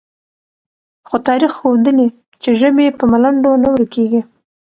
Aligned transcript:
خو 1.07 1.15
تاریخ 1.27 1.51
ښودلې، 1.59 2.07
چې 2.41 2.49
ژبې 2.59 2.87
په 2.97 3.03
ملنډو 3.11 3.51
نه 3.63 3.69
ورکېږي، 3.73 4.21